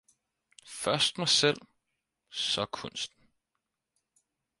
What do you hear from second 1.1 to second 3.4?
mig selv, så kunsten!